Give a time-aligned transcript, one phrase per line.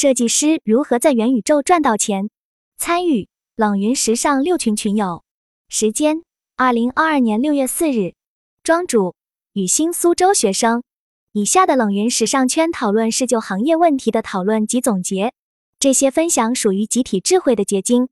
[0.00, 2.30] 设计师如何在元宇宙赚到钱？
[2.78, 5.24] 参与冷云时尚六群群友，
[5.68, 6.22] 时间
[6.56, 8.14] 二零二二年六月四日，
[8.62, 9.14] 庄主
[9.52, 10.82] 雨欣苏州学生。
[11.32, 15.34] 以下的冷云时尚圈讨论是就行业问题的讨论及总结，
[15.78, 18.08] 这些分享属于集体智慧的结晶，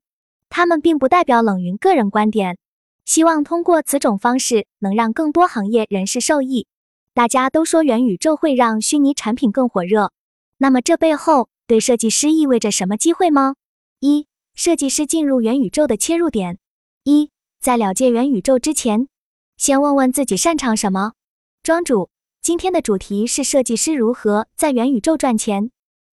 [0.47, 2.59] 他们并不代表冷云个人观点。
[3.03, 6.67] 希望通过此种方式能让更多行业人士受益。
[7.15, 10.11] 大家都说元宇宙会让虚拟产品更火热，
[10.59, 13.53] 那么这背后对设计师意味着什么机会吗？
[13.99, 14.25] 一、
[14.55, 16.57] 设计师进入元宇宙的切入点。
[17.03, 17.29] 一、
[17.61, 19.07] 在了解元宇宙之前，
[19.55, 21.13] 先问问自己擅长什么。
[21.61, 22.09] 庄主，
[22.41, 25.69] 今天的主题是设计师如何在元宇宙赚钱。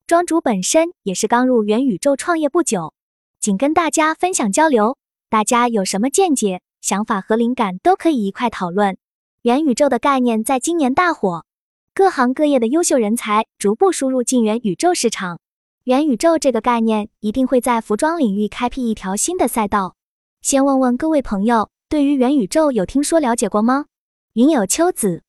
[0.07, 2.93] 庄主本身也是刚入元宇宙创业不久，
[3.41, 4.99] 仅跟大家分享交流，
[5.31, 6.61] 大家有什么见解？
[6.83, 8.99] 想法和灵感都可以一块讨论。
[9.41, 11.47] 元宇宙的概念在今年大火，
[11.95, 15.41] 各行各业的优秀人才逐步输入进元宇宙市场。
[15.87, 19.95] 元宇宙这个概念一定会在服装领域开辟一条新的赛道。
[20.43, 23.85] 先问问各位朋友，对于元宇宙有听说了解过吗？
[24.33, 25.23] 云有秋子，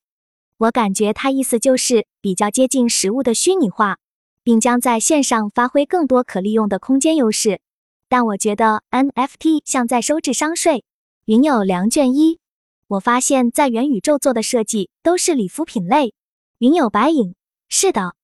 [0.57, 3.99] 我感觉他意思就是比较接近实物的虚拟化，
[4.41, 7.61] 并将在线上发挥更多可利用的空间优势。
[8.09, 10.83] 但我觉得 NFT 像在收智商税。
[11.25, 12.39] 云有梁卷一，
[12.87, 16.15] 我发现，在元宇宙做的设计都是礼服品类。
[16.57, 17.35] 云有白影，
[17.69, 18.15] 是的，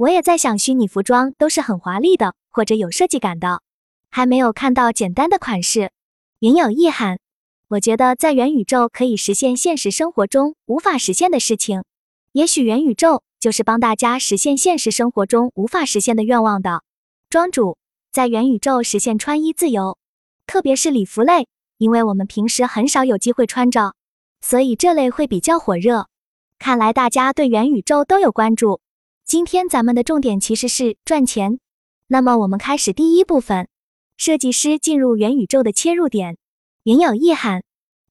[0.00, 3.60] 我也在想，虚拟服装都是很华丽的，或者有设计感的，
[4.10, 5.92] 还没有看到简单的款式。
[6.38, 7.18] 云有意涵，
[7.68, 11.84] 我觉得在元宇宙可以实现现实生活中无法实现的事情。
[12.32, 16.82] 也许元宇宙就是帮大家实现现实生活中无法实现的愿望的。
[17.28, 17.76] 庄主
[18.10, 19.98] 在元宇宙实现穿衣自由，
[20.46, 21.46] 特别是礼服类。
[21.76, 23.94] 因为我们平时很少有机会穿着，
[24.40, 26.08] 所以这类会比较火热。
[26.58, 28.80] 看来大家对元宇宙都有关注。
[29.30, 31.60] 今天咱们的重点其实是赚钱。
[32.08, 33.68] 那么我们开始第一部分：
[34.16, 36.36] 设计师进入元宇宙的切入点。
[36.82, 37.62] 云有意涵，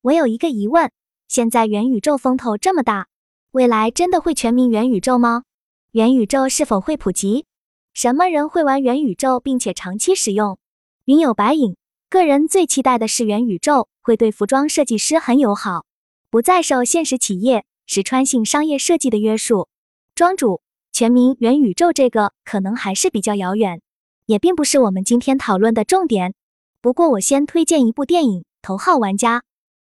[0.02, 0.94] 我有一个疑问：
[1.28, 3.08] 现在元宇宙风头这么大，
[3.52, 5.44] 未来真的会全民元宇宙吗？
[5.92, 7.46] 元宇宙是否会普及？
[7.94, 10.58] 什么人会玩元宇宙并且长期使用？
[11.04, 11.76] 云有白影。
[12.10, 15.86] 个人最期待的是元宇宙会对服装设计师很友好，
[16.30, 19.68] 不再受现实企业实穿性商业设计的约束。
[20.16, 23.82] 庄主，全民元宇宙这个可能还是比较遥远，
[24.26, 26.34] 也并不是我们今天讨论的重点。
[26.82, 29.40] 不过我先推荐一部电影《头号玩家》。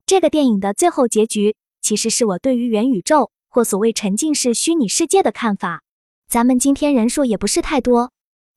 [0.07, 5.83] 这个电影的最后结局其实是我对于元宇宙或所谓沉浸式虚拟世界的看法。
[6.29, 8.11] 咱们今天人数也不是太多，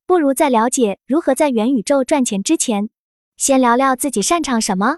[0.05, 2.89] 不如在了解如何在元宇宙赚钱之前。
[3.37, 4.97] 先聊聊自己擅长什么，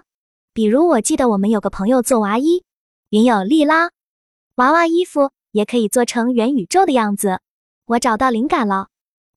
[0.54, 2.64] 比如我记得我们有个朋友做娃衣，
[3.10, 3.90] 云有利拉，
[4.54, 7.40] 娃娃衣服也可以做成元宇宙的样子。
[7.86, 8.88] 我找到灵感了，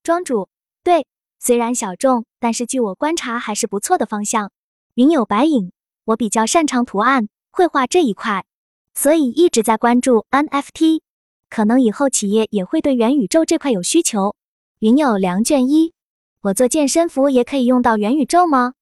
[0.03, 0.49] 庄主，
[0.83, 1.05] 对，
[1.39, 4.51] 虽然小众，但是据我观察还是不错的方向。
[4.95, 5.71] 云有白影，
[6.05, 8.45] 我比较擅长图案绘画这一块，
[8.93, 11.01] 所以一直在关注 NFT，
[11.49, 14.35] 可能以后企业也会对元宇宙这块有需求。
[14.79, 15.93] 云有梁卷一，
[16.41, 18.73] 我做健身服也可以用到元宇宙吗？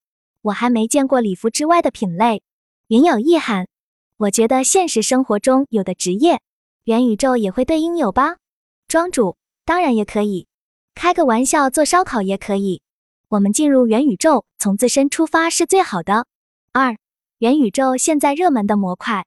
[0.41, 2.41] 我还没见过礼服之外的品类，
[2.87, 3.67] 云有意涵。
[4.17, 6.41] 我觉得现实生活中有的职业，
[6.85, 8.37] 元宇宙也会对应有吧？
[8.87, 10.47] 庄主当然也可以，
[10.95, 12.81] 开个玩笑，做烧烤也可以。
[13.29, 16.25] 我们进入元宇宙，从自身出发是最好的。
[16.73, 16.97] 二，
[17.37, 19.25] 元宇宙现在热门的模块，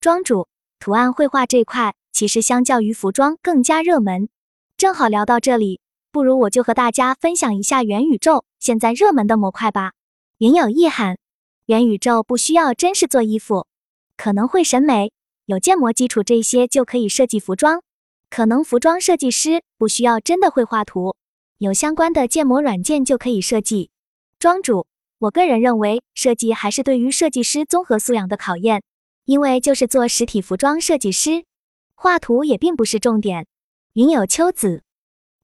[0.00, 0.48] 庄主
[0.80, 4.28] 图案绘画这块其实相较于服装更加热门。
[4.76, 5.80] 正好聊到这里，
[6.10, 9.92] 不如我就和大家分享一下元宇宙现在热门的模块吧。
[10.38, 11.16] 云有意涵，
[11.66, 13.66] 元宇宙不需要真是做衣服，
[14.16, 15.12] 可能会审美
[15.46, 17.82] 有建模基础这些就可以设计服装。
[18.28, 21.16] 可能服装设计师不需要真的会画图，
[21.58, 23.90] 有相关的建模软件就可以设计。
[24.38, 24.86] 庄主，
[25.18, 28.82] 我个人认为设计还是对于设计师综合素养的考验，
[29.24, 31.44] 因为就是做实体服装设计师，
[31.94, 33.46] 画图也并不是重点。
[33.94, 34.82] 云有秋子，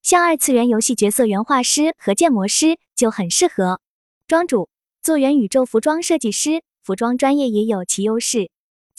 [0.02, 3.80] 像二次元游戏角色原画师和建模师就很适合。
[4.26, 4.68] 庄主。
[5.04, 8.52] 做元宇宙服装设计师，服装专业也有其优势，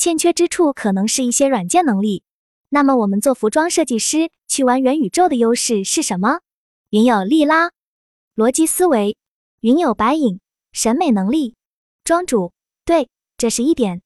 [0.03, 2.23] 欠缺之处可能是一些软件能力。
[2.67, 6.41] 那么我们做服装设计师去玩元宇宙的优势是什么？
[6.89, 7.71] 云有利拉，
[8.35, 9.15] 逻辑思维；
[9.61, 10.41] 云有白影，
[10.73, 11.55] 审美能力。
[12.03, 12.51] 庄主，
[12.83, 13.07] 对，
[13.37, 14.01] 这是一点。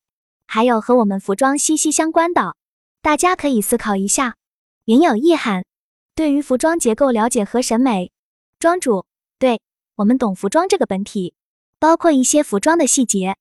[0.45, 2.55] 还有和我们服装息息相关的，
[3.01, 4.35] 大家可以思考一下。
[4.85, 5.65] 云有意涵，
[6.13, 8.11] 对于服装结构了解和审美。
[8.59, 9.07] 庄主，
[9.39, 9.61] 对
[9.95, 11.33] 我们懂服装这个本体。
[11.79, 13.35] 包括一些服装的细节，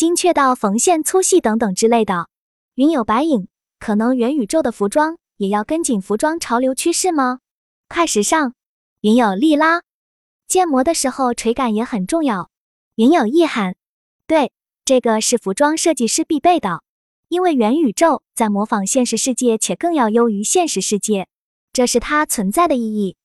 [0.00, 2.30] 精确到缝线粗细等等之类的。
[2.74, 3.48] 云有白影，
[3.78, 7.40] 可能元宇宙的服装也要跟紧服装潮流趋势吗？
[7.86, 8.54] 快时尚。
[9.02, 9.82] 云有利拉，
[10.48, 12.48] 建模的时候垂感也很重要。
[12.94, 13.76] 云有意涵，
[14.26, 14.52] 对，
[14.86, 16.82] 这个是服装设计师必备的，
[17.28, 21.28] 因为元宇宙在模仿现实世界，且更要优于现实世界，
[21.74, 23.16] 这是它存在的意义。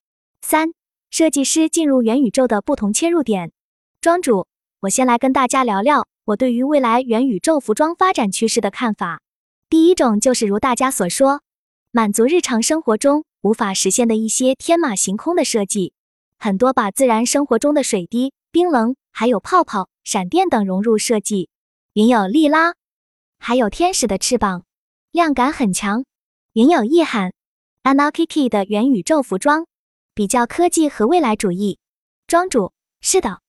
[0.42, 0.74] 三、
[1.10, 3.54] 设计师进入元宇宙的不同切入点。
[4.02, 4.48] 庄主，
[4.82, 9.22] 我先来跟大家聊聊我对于未来元宇宙服装发展趋势的看法。
[9.70, 11.42] 第一种就是如大家所说，
[11.92, 15.94] 满足日常生活中无法实现的一些天马行空的设计，
[16.40, 21.50] 很多把自然生活中的水滴、冰冷，还有泡泡、闪电等融入设计。
[21.94, 22.74] 云有利拉，
[23.38, 24.64] 还有天使的翅膀，
[25.12, 26.06] 亮感很强。
[26.54, 27.34] 云有意涵
[27.84, 29.68] ，Anarchy 的元宇宙服装。
[30.16, 31.78] 比较科技和未来主义，
[32.26, 33.42] 庄主是的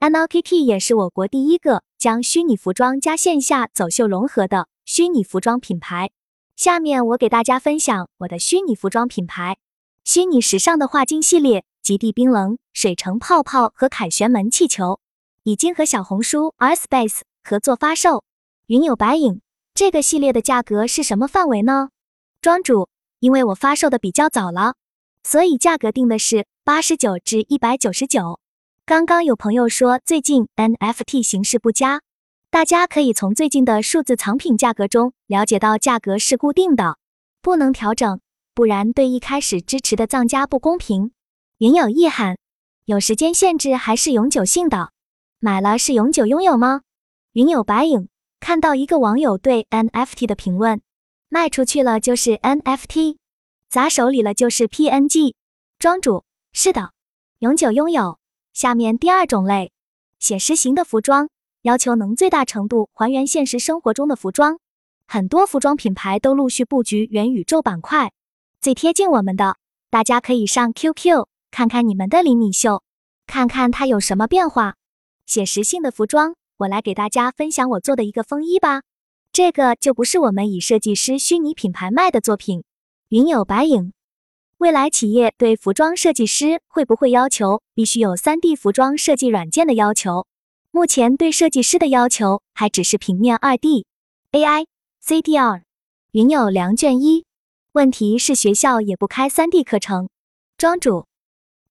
[0.00, 6.10] ，Anarchy 也是我国第一个将虚拟服装加线下走秀融合的虚拟服装品牌。
[6.54, 9.56] 下面我给大家分享我的虚拟服装品牌——
[10.04, 15.00] 虚拟时尚的画金系列，极地冰冷、水城泡泡和凯旋门气球，
[15.44, 18.22] 已经和小红书 R Space 合作发售。
[18.66, 19.40] 云有白影，
[19.72, 21.88] 这个系列的价格是什么范围呢？
[22.42, 22.90] 庄主，
[23.20, 24.74] 因为我发售的比较早了。
[25.22, 28.40] 所以价格定的是八十九至一百九十九。
[28.86, 32.02] 刚刚有朋友说最近 NFT 形势不佳，
[32.50, 36.98] 大家可以从最近的数字藏品价格中了解到价格是固定的，
[37.40, 38.20] 不能调整，
[38.52, 41.12] 不然对一开始支持的藏家不公平。
[41.56, 42.36] 云有意涵，
[42.84, 44.90] 有时间限制还是永久性的？
[45.40, 46.82] 买了是永久拥有吗？
[47.32, 50.82] 云有白影，看到一个网友对 NFT 的评论，
[51.30, 53.16] 卖出去了就是 NFT。
[53.70, 55.32] 砸手里了就是 PNG，
[55.78, 56.90] 庄主是的，
[57.38, 58.18] 永久拥有。
[58.54, 59.72] 下面第二种类，
[60.20, 61.28] 写实型的服装，
[61.62, 64.60] 要求能最大程度还原现实生活中的服装。
[65.08, 68.12] 很多服装品牌都陆续布局元宇宙板块，
[68.60, 69.56] 最贴近我们的，
[69.90, 72.84] 大家可以上 QQ 看看你们的厘米秀，
[73.26, 74.76] 看看它有什么变化。
[75.26, 78.82] 写实性的服装，我来给大家分享我做的一个风衣吧。
[79.32, 82.62] 这个就不是我们以设计师虚拟品牌卖的作品。
[83.08, 83.92] 云有白影，
[84.58, 90.26] 未来企业对服装设计师会不会要求必须有 3D 服装设计软件的要求？
[90.70, 93.84] 目前对设计师的要求还只是平面 2D、
[94.32, 94.66] AI、
[95.04, 95.62] CDR。
[96.12, 97.24] 云有梁卷一，
[97.72, 100.08] 问题是学校也不开 3D 课程。
[100.56, 101.06] 庄主，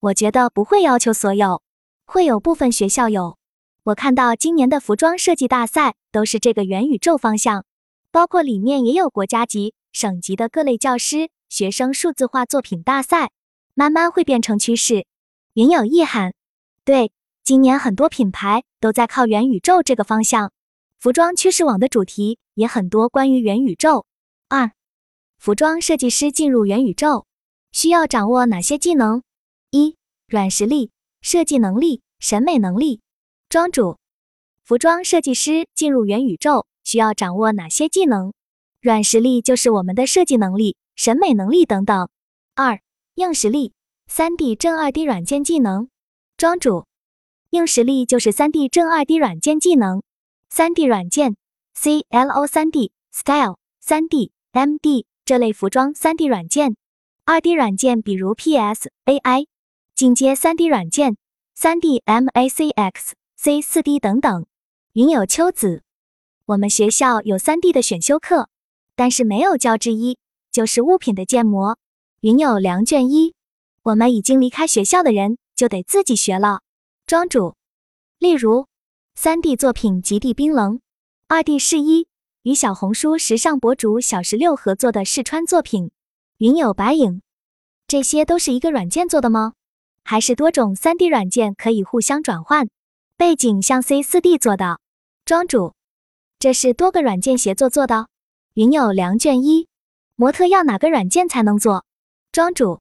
[0.02, 1.62] 我觉得不会要求所有，
[2.06, 3.38] 会有部分学校有。
[3.86, 7.66] 我看到今年的服装设计大赛都是这个元宇宙方向，
[8.12, 9.74] 包括里面也有国家级。
[9.94, 13.30] 省级的各类教师、学生数字化作品大赛，
[13.76, 15.06] 慢慢会变成趋势。
[15.54, 16.34] 云有意涵，
[16.84, 17.12] 对，
[17.44, 20.52] 今年很多品牌都在靠元宇宙这个方向。
[20.98, 24.08] 服装趋势网的主题也很多关于元宇宙。
[24.50, 24.72] 二，
[25.38, 27.28] 服装设计师进入元宇宙
[27.72, 29.22] 需要掌握哪些技能？
[29.70, 29.96] 一，
[30.26, 30.90] 软实力、
[31.22, 33.02] 设计能力、审美能力。
[33.48, 34.00] 庄主，
[34.64, 38.34] 服装设计师进入元宇宙需要掌握哪些技能？
[38.82, 42.10] 软实力就是我们的设计能力、审美能力等等。
[42.56, 42.82] 二、
[43.16, 43.74] 硬实力，
[44.08, 45.90] 三 D 正二 D 软件技能。
[46.38, 46.86] 庄主，
[47.52, 50.04] 硬实力就是三 D 正二 D 软件技能。
[50.50, 51.36] 三 D 软件
[51.76, 56.76] ，CLO 三 D、Style 三 D、MD 这类服装三 D 软件。
[57.26, 59.48] 二 D 软件比如 PS、AI。
[59.96, 61.18] 进阶三 D 软件，
[61.54, 64.46] 三 D MACX、C 四 D 等等。
[64.94, 65.84] 云有秋子，
[66.46, 68.50] 我们学校有三 D 的选修课。
[68.96, 70.18] 但是没有教之一，
[70.54, 71.78] 就是物品的建模。
[72.22, 73.34] 云有良卷一，
[73.82, 76.62] 我们已经离开学校的人就得自己学了。
[77.06, 77.56] 庄主，
[78.20, 78.68] 例如
[79.16, 80.80] 三 D 作品极地冰冷，
[81.28, 82.08] 二 D 试衣
[82.44, 85.92] 与小红书时尚博主小石榴合作的试穿作品。
[86.38, 87.22] 云有白影，
[87.88, 89.54] 这些都是一个软件做的吗？
[90.04, 92.70] 还是多种三 D 软件可以互相转换？
[93.18, 94.80] 背景像 C 四 D 做的。
[95.26, 95.74] 庄主，
[96.38, 98.08] 这是多个软件协作做的。
[98.54, 99.68] 云有良卷一，
[100.24, 101.84] 模特要哪个软件才能做？
[102.32, 102.80] 庄主，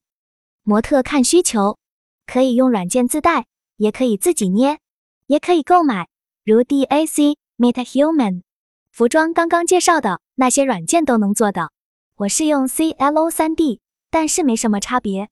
[0.63, 1.77] 模特看需求，
[2.25, 3.47] 可以用软件自带，
[3.79, 4.79] 也可以自己捏，
[5.27, 6.07] 也可以购买，
[6.45, 8.43] 如 DAC、MetaHuman。
[8.93, 11.73] 服装刚刚介绍的那些软件都能做的。
[12.15, 15.29] 我是用 CLO 3D，但是没什么差别。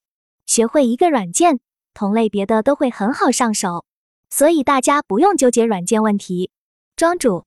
[0.46, 1.60] 学会一个软件，
[1.94, 3.84] 同类别的都会很好上手，
[4.30, 6.50] 所以大家不用纠结软件问题。
[6.96, 7.44] 庄主，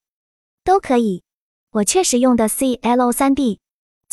[0.63, 1.21] 都可以。
[1.71, 3.57] 我确实用的 CLO 3D，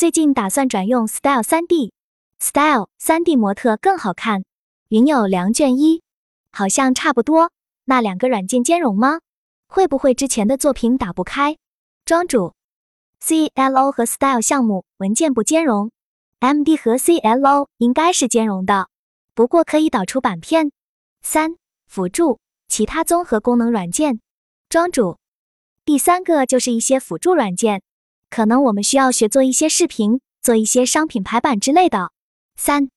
[0.01, 4.43] 最近打算转用 Style 3D，Style 3D 模特更好看。
[4.87, 6.01] 云有良卷一，
[6.51, 7.51] 好像差不多。
[7.85, 9.19] 那两个软件兼容吗？
[9.67, 11.55] 会不会之前的作品打不开？
[12.03, 12.55] 庄主
[13.23, 15.91] ，CLO 和 Style 项目文件不兼容
[16.39, 18.87] ，MD 和 CLO 应该是兼容的，
[19.35, 20.71] 不过可以导出版片。
[21.21, 24.19] 三，辅助、其他综合功能软件。
[24.67, 25.19] 庄主，
[25.85, 27.83] 第三个就是一些辅助软件，
[28.31, 32.13] 可能我们需要学做一些视频，做一些商品排版之类的。
[32.55, 32.89] 三、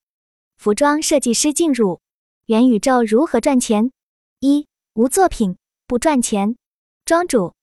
[0.57, 1.99] 服装设计师进入
[2.45, 3.91] 元宇宙如何赚钱？
[4.39, 6.55] 一、无作品不赚钱。
[7.03, 7.53] 庄主，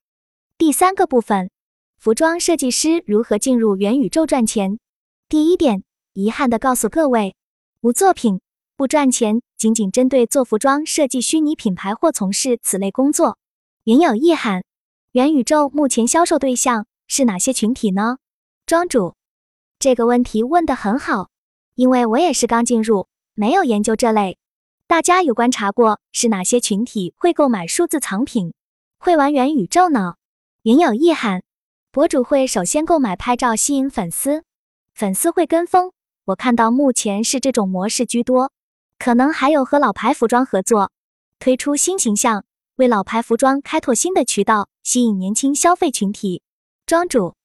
[0.59, 1.51] 第三个部分，
[1.99, 4.79] 服装设计师如何进入元宇宙赚钱？
[5.31, 7.35] 第一点，遗憾的告诉各位，
[7.81, 8.43] 无作品
[8.77, 13.39] 不赚钱，仅仅针对做服装设计虚拟品牌或从事此类工作。
[13.85, 14.63] 云有意涵，
[15.13, 18.17] 元宇宙目前销售对象是哪些群体呢？
[18.65, 19.17] 庄主，
[19.79, 21.29] 这个问题问得很好，
[21.75, 24.39] 因为我也是刚进入，没有研究这类。
[24.87, 28.55] 大家有观察过是哪些群体会购买数字藏品，
[28.97, 30.15] 会玩元宇宙呢？
[30.63, 31.43] 云有意涵，
[31.91, 34.45] 博主会首先购买拍照吸引粉丝，
[34.95, 35.93] 粉丝会跟风。
[36.25, 38.53] 我看到目前是这种模式居多，
[38.99, 40.91] 可能还有和老牌服装合作，
[41.39, 42.47] 推出新形象。
[42.77, 46.41] 为老牌服装开拓新的渠道，吸引年轻消费群体。
[46.85, 47.37] 庄主，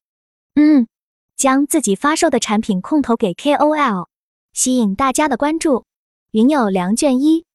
[0.56, 0.88] 嗯，
[1.36, 4.08] 将自己发售的产品空投给 KOL，
[4.52, 5.86] 吸引大家的关注。
[6.32, 7.46] 云有良卷一，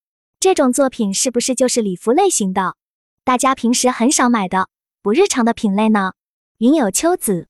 [0.41, 2.77] 这种作品是不是就是礼服类型的？
[3.25, 4.69] 大家平时很少买的
[5.03, 6.13] 不日常的品类呢？
[6.59, 7.49] 云有秋子，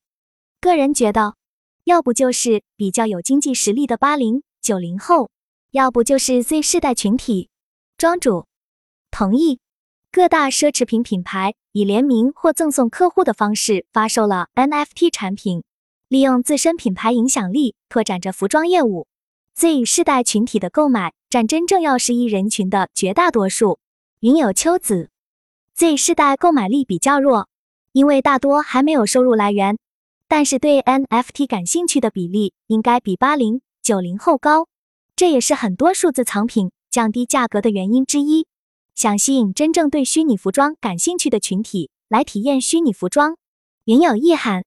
[0.60, 1.36] 个人觉得，
[1.84, 5.30] 要不就是比较有经济实力的八零九零后，
[5.70, 7.50] 要不就是 Z 世代群体。
[7.98, 8.46] 庄主，
[9.10, 9.60] 同意。
[10.14, 15.64] 各大奢侈品品牌以联名或赠送客户的方式发售了 NFT 产品，
[16.06, 19.06] 利用自身品牌影响力拓展着服装业务。
[19.54, 23.78] Z 世代群体的购买占真正要十亿人群的绝大多数。
[24.20, 25.08] 云有秋子
[25.76, 27.48] ，Z 世代购买力比较弱，
[27.92, 29.78] 因为大多还没有收入来源，
[30.28, 34.68] 但是对 NFT 感兴趣的比例应该比八零九零后高，
[35.16, 38.46] 这也是很多数字藏品降低价格的原因之一。
[38.94, 43.36] 想吸引真正对虚拟服装感兴趣的群体来体验虚拟服装，
[43.84, 44.64] 云有意涵。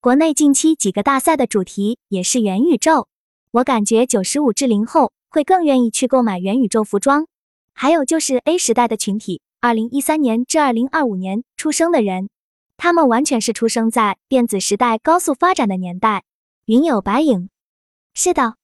[0.00, 3.06] 国内近期几个大赛的主题也是元宇宙，
[3.52, 7.26] 我感觉九十五至零后会更愿意去购买元宇宙服装。
[7.72, 12.28] 还有就是 A 时代的群体，二零一三年至二零二五年出生的人，
[12.76, 16.24] 他们完全是出生在电子时代高速发展的年代。
[16.66, 17.48] 云有白影，
[18.12, 18.56] 是的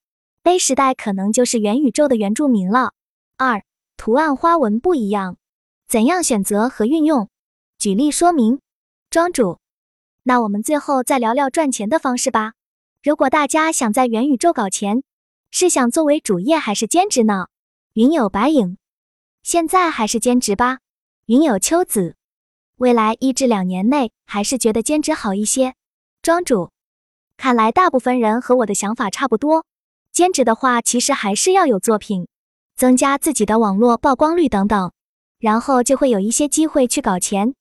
[0.42, 2.92] ，A 时代可能就是元宇宙的原住民了。
[3.36, 3.62] 二。
[3.96, 5.36] 图案花纹不一样，
[5.88, 7.28] 怎样选择和运用？
[7.78, 8.60] 举例说明。
[9.10, 9.58] 庄主，
[10.24, 12.54] 那我们最后再聊聊赚钱的方式吧。
[13.02, 15.02] 如果大家想在元宇宙搞钱，
[15.50, 17.46] 是想作为主业还是兼职呢？
[17.92, 18.76] 云有白影，
[19.42, 20.78] 现在还是兼职吧。
[21.26, 22.16] 云有秋子，
[22.76, 25.74] 未来一至两年内还是觉得兼职好一些。
[26.20, 26.70] 庄主，
[27.36, 29.64] 看来大部分人和我的想法差不多。
[30.10, 32.26] 兼职的话，其实还是要有作品。
[32.76, 34.92] 增加自己的网络曝光率等等，
[35.38, 37.54] 然后就会有一些机会去搞钱，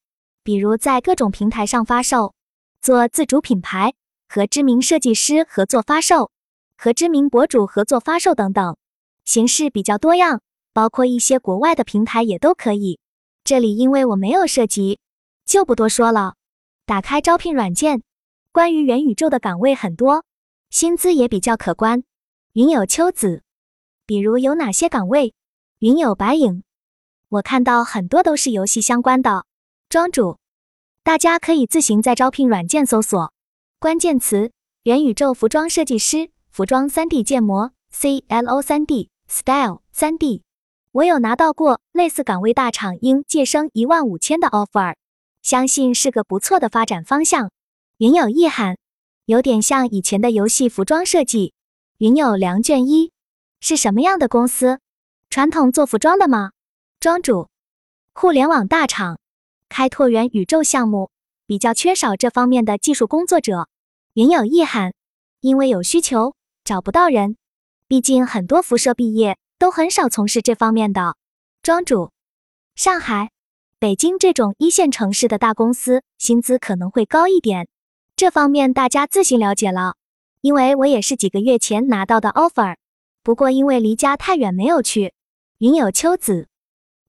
[0.44, 2.34] 比如在各种平台上发售，
[2.82, 3.94] 做自主品牌，
[4.28, 6.32] 和知名设计师合作发售，
[6.78, 8.76] 和知名博主合作发售等等，
[9.24, 10.42] 形式比较多样，
[10.74, 13.00] 包括一些国外的平台也都可以。
[13.44, 15.00] 这里因为我没有涉及，
[15.46, 16.34] 就不多说了。
[16.86, 18.02] 打开招聘软件，
[18.52, 20.26] 关于元宇宙的岗位很多，
[20.70, 22.04] 薪资也比较可观。
[22.54, 23.44] 云有秋子。
[24.06, 25.34] 比如有哪些岗位？
[25.80, 26.64] 云有白影，
[27.30, 29.46] 我看到很多都是游戏相关的。
[29.88, 30.40] 庄主，
[31.04, 33.32] 大家可以自行在招聘软件搜索
[33.80, 34.52] 关键词：
[34.84, 40.42] 元宇宙服装设计师、服装 3D 建模、CLO 3D、Style 3D。
[40.92, 44.96] 我有拿到过类似岗位大厂应届生一万五千的 offer，
[45.42, 47.52] 相信是个不错的发展方向。
[48.00, 48.78] 云有意涵，
[49.28, 51.54] 有点像以前的游戏服装设计。
[52.00, 53.14] 云有梁卷一。
[53.66, 54.82] 是什么样的公司？
[55.30, 56.52] 传统做服装的吗？
[57.00, 57.48] 庄主，
[58.14, 59.20] 互联网大厂
[59.70, 61.12] 开拓元宇宙项目，
[61.48, 63.70] 比较缺少这方面的技术工作者。
[64.16, 64.94] 云有意涵，
[65.40, 67.38] 因为有需求，找不到人。
[67.88, 71.16] 毕竟很多辐射毕业都很少从事这方面的。
[71.62, 72.12] 庄主，
[72.76, 73.32] 上海、
[73.80, 77.70] 北京这种一线城市的大公司，薪资可能会高一点。
[78.18, 79.96] 这方面大家自行了解了，
[80.42, 82.76] 因为我也是几个月前拿到的 offer。
[83.24, 85.14] 不过因为离家太远，没有去。
[85.60, 86.50] 云有秋子，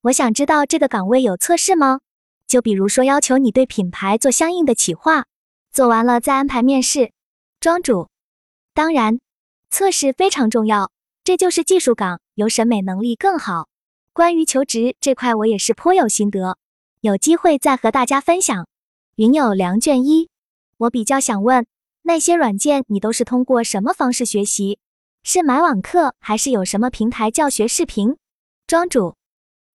[0.03, 1.99] 我想知道这个岗位有测试吗？
[2.47, 5.27] 就比如说要求你对品牌做相应的企划，
[5.73, 7.11] 做完了再安排面试。
[7.59, 8.09] 庄主，
[8.75, 9.19] 当然，
[9.71, 10.93] 测试非常重要，
[11.25, 13.69] 这就是技术岗，有审美能力更好。
[14.13, 16.59] 关于求职这块，我也是颇有心得，
[17.01, 18.69] 有机会再和大家分享。
[19.17, 20.29] 云有良卷一，
[20.77, 21.67] 我比较想问，
[22.03, 24.79] 那些软件你都是通过什么方式学习？
[25.27, 28.19] 是买网课还是有什么平台教学视频？
[28.67, 29.17] 庄主，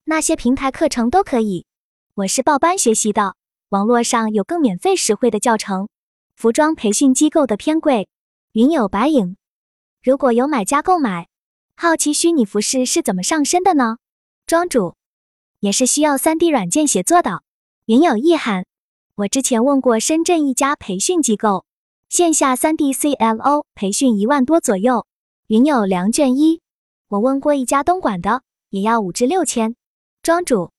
[0.04, 1.66] 那些平台课程都可以。
[2.14, 3.34] 我是报班学习的，
[3.70, 5.90] 网络上有更免费实惠的教程。
[6.36, 8.08] 服装培训机构的偏贵。
[8.52, 9.38] 云有白影，
[10.04, 11.28] 如果有买家购买，
[11.76, 13.98] 好奇虚拟服饰是怎么上身的呢？
[14.46, 14.94] 庄主
[15.62, 17.42] 也是需要 3D 软件协作的。
[17.86, 18.68] 云有意涵，
[19.16, 21.66] 我之前问过深圳一家培训机构，
[22.08, 25.08] 线下 3D CLO 培训一万多左右。
[25.50, 26.62] 云有良卷一，
[27.08, 29.76] 我问过一家东莞的，也要五至六千。
[30.22, 30.72] 庄主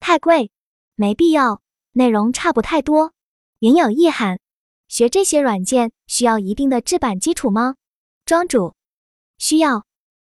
[0.00, 0.50] 太贵，
[0.96, 3.14] 没必要，内容差不太多。
[3.60, 4.38] 云有意涵。
[4.86, 7.76] 学这些软件需要一定的制版基础吗？
[8.26, 8.74] 庄主，
[9.38, 9.86] 需要。